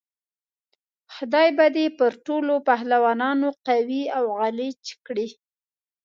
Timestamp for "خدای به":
1.13-1.65